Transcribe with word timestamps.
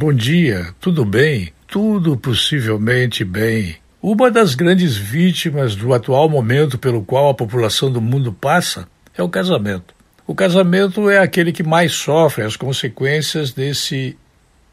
Bom 0.00 0.12
dia, 0.12 0.68
tudo 0.80 1.04
bem? 1.04 1.52
Tudo 1.66 2.16
possivelmente 2.16 3.24
bem. 3.24 3.78
Uma 4.00 4.30
das 4.30 4.54
grandes 4.54 4.96
vítimas 4.96 5.74
do 5.74 5.92
atual 5.92 6.28
momento 6.28 6.78
pelo 6.78 7.02
qual 7.02 7.28
a 7.28 7.34
população 7.34 7.90
do 7.90 8.00
mundo 8.00 8.32
passa 8.32 8.86
é 9.16 9.24
o 9.24 9.28
casamento. 9.28 9.92
O 10.24 10.36
casamento 10.36 11.10
é 11.10 11.18
aquele 11.18 11.50
que 11.50 11.64
mais 11.64 11.94
sofre 11.94 12.44
as 12.44 12.54
consequências 12.54 13.50
desse 13.50 14.16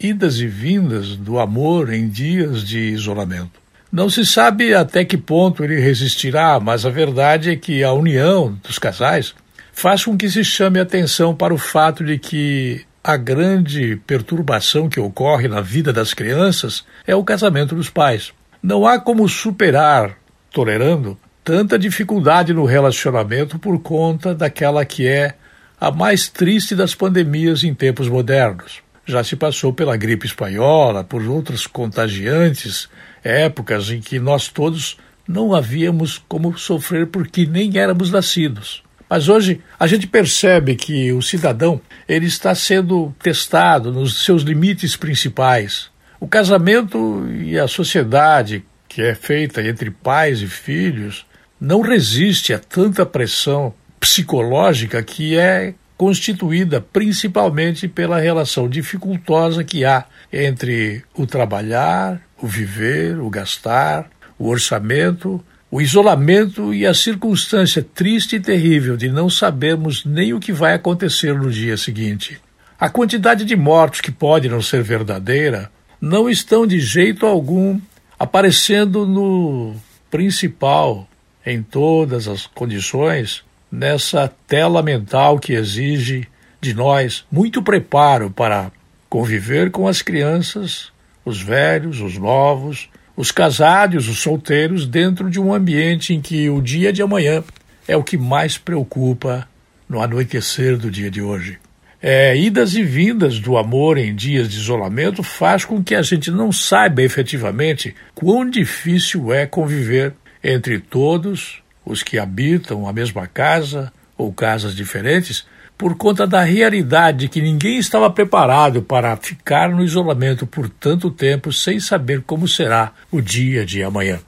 idas 0.00 0.40
e 0.40 0.48
vindas 0.48 1.14
do 1.14 1.38
amor 1.38 1.92
em 1.92 2.08
dias 2.08 2.64
de 2.64 2.80
isolamento. 2.80 3.60
Não 3.92 4.10
se 4.10 4.26
sabe 4.26 4.74
até 4.74 5.04
que 5.04 5.16
ponto 5.16 5.62
ele 5.62 5.78
resistirá, 5.78 6.58
mas 6.58 6.84
a 6.84 6.90
verdade 6.90 7.50
é 7.50 7.54
que 7.54 7.84
a 7.84 7.92
união 7.92 8.58
dos 8.60 8.76
casais 8.76 9.36
faz 9.72 10.04
com 10.04 10.16
que 10.16 10.28
se 10.28 10.42
chame 10.42 10.80
atenção 10.80 11.32
para 11.32 11.54
o 11.54 11.58
fato 11.58 12.04
de 12.04 12.18
que 12.18 12.84
a 13.04 13.16
grande 13.16 13.96
perturbação 14.06 14.88
que 14.88 15.00
ocorre 15.00 15.48
na 15.48 15.60
vida 15.60 15.92
das 15.92 16.14
crianças 16.14 16.84
é 17.06 17.14
o 17.16 17.24
casamento 17.24 17.74
dos 17.74 17.90
pais. 17.90 18.32
Não 18.62 18.86
há 18.86 19.00
como 19.00 19.28
superar, 19.28 20.16
tolerando, 20.52 21.18
tanta 21.42 21.78
dificuldade 21.78 22.54
no 22.54 22.64
relacionamento 22.64 23.58
por 23.58 23.80
conta 23.80 24.34
daquela 24.34 24.84
que 24.84 25.06
é 25.06 25.34
a 25.80 25.90
mais 25.90 26.28
triste 26.28 26.76
das 26.76 26.94
pandemias 26.94 27.64
em 27.64 27.74
tempos 27.74 28.08
modernos. 28.08 28.80
Já 29.04 29.24
se 29.24 29.34
passou 29.34 29.72
pela 29.72 29.96
gripe 29.96 30.26
espanhola, 30.26 31.02
por 31.02 31.22
outras 31.22 31.66
contagiantes 31.66 32.88
épocas 33.24 33.90
em 33.90 34.00
que 34.00 34.20
nós 34.20 34.46
todos 34.46 34.96
não 35.26 35.52
havíamos 35.52 36.22
como 36.28 36.56
sofrer 36.56 37.08
porque 37.08 37.46
nem 37.46 37.76
éramos 37.76 38.12
nascidos. 38.12 38.84
Mas 39.12 39.28
hoje 39.28 39.60
a 39.78 39.86
gente 39.86 40.06
percebe 40.06 40.74
que 40.74 41.12
o 41.12 41.20
cidadão 41.20 41.78
ele 42.08 42.24
está 42.24 42.54
sendo 42.54 43.14
testado 43.22 43.92
nos 43.92 44.24
seus 44.24 44.40
limites 44.40 44.96
principais. 44.96 45.90
O 46.18 46.26
casamento 46.26 47.28
e 47.30 47.58
a 47.58 47.68
sociedade 47.68 48.64
que 48.88 49.02
é 49.02 49.14
feita 49.14 49.60
entre 49.60 49.90
pais 49.90 50.40
e 50.40 50.46
filhos 50.46 51.26
não 51.60 51.82
resiste 51.82 52.54
a 52.54 52.58
tanta 52.58 53.04
pressão 53.04 53.74
psicológica 54.00 55.02
que 55.02 55.36
é 55.36 55.74
constituída 55.94 56.80
principalmente 56.80 57.86
pela 57.88 58.18
relação 58.18 58.66
dificultosa 58.66 59.62
que 59.62 59.84
há 59.84 60.06
entre 60.32 61.04
o 61.14 61.26
trabalhar, 61.26 62.18
o 62.40 62.46
viver, 62.46 63.20
o 63.20 63.28
gastar, 63.28 64.08
o 64.38 64.48
orçamento 64.48 65.44
o 65.72 65.80
isolamento 65.80 66.74
e 66.74 66.84
a 66.84 66.92
circunstância 66.92 67.82
triste 67.94 68.36
e 68.36 68.40
terrível 68.40 68.94
de 68.94 69.08
não 69.08 69.30
sabermos 69.30 70.04
nem 70.04 70.34
o 70.34 70.38
que 70.38 70.52
vai 70.52 70.74
acontecer 70.74 71.34
no 71.34 71.50
dia 71.50 71.78
seguinte. 71.78 72.38
A 72.78 72.90
quantidade 72.90 73.42
de 73.42 73.56
mortos 73.56 74.02
que 74.02 74.12
pode 74.12 74.50
não 74.50 74.60
ser 74.60 74.82
verdadeira 74.82 75.72
não 75.98 76.28
estão 76.28 76.66
de 76.66 76.78
jeito 76.78 77.24
algum 77.24 77.80
aparecendo 78.18 79.06
no 79.06 79.74
principal, 80.10 81.08
em 81.44 81.62
todas 81.62 82.28
as 82.28 82.46
condições, 82.46 83.42
nessa 83.70 84.30
tela 84.46 84.82
mental 84.82 85.38
que 85.38 85.54
exige 85.54 86.28
de 86.60 86.74
nós 86.74 87.24
muito 87.32 87.62
preparo 87.62 88.30
para 88.30 88.70
conviver 89.08 89.70
com 89.70 89.88
as 89.88 90.02
crianças, 90.02 90.92
os 91.24 91.40
velhos, 91.40 91.98
os 92.02 92.18
novos, 92.18 92.90
os 93.16 93.30
casados, 93.30 94.08
os 94.08 94.18
solteiros, 94.18 94.86
dentro 94.86 95.28
de 95.28 95.40
um 95.40 95.52
ambiente 95.52 96.14
em 96.14 96.20
que 96.20 96.48
o 96.48 96.60
dia 96.60 96.92
de 96.92 97.02
amanhã 97.02 97.42
é 97.86 97.96
o 97.96 98.04
que 98.04 98.16
mais 98.16 98.56
preocupa 98.56 99.48
no 99.88 100.00
anoitecer 100.00 100.76
do 100.76 100.90
dia 100.90 101.10
de 101.10 101.20
hoje. 101.20 101.58
É, 102.00 102.36
idas 102.36 102.74
e 102.74 102.82
vindas 102.82 103.38
do 103.38 103.56
amor 103.56 103.96
em 103.96 104.14
dias 104.14 104.48
de 104.48 104.56
isolamento 104.56 105.22
faz 105.22 105.64
com 105.64 105.84
que 105.84 105.94
a 105.94 106.02
gente 106.02 106.30
não 106.30 106.50
saiba 106.50 107.00
efetivamente 107.02 107.94
quão 108.14 108.48
difícil 108.48 109.32
é 109.32 109.46
conviver 109.46 110.12
entre 110.42 110.80
todos 110.80 111.62
os 111.84 112.02
que 112.02 112.18
habitam 112.18 112.88
a 112.88 112.92
mesma 112.92 113.28
casa 113.28 113.92
ou 114.18 114.32
casas 114.32 114.74
diferentes, 114.74 115.46
por 115.82 115.96
conta 115.96 116.28
da 116.28 116.44
realidade 116.44 117.18
de 117.18 117.28
que 117.28 117.42
ninguém 117.42 117.76
estava 117.76 118.08
preparado 118.08 118.82
para 118.82 119.16
ficar 119.16 119.68
no 119.68 119.82
isolamento 119.82 120.46
por 120.46 120.68
tanto 120.68 121.10
tempo 121.10 121.52
sem 121.52 121.80
saber 121.80 122.22
como 122.22 122.46
será 122.46 122.92
o 123.10 123.20
dia 123.20 123.66
de 123.66 123.82
amanhã. 123.82 124.20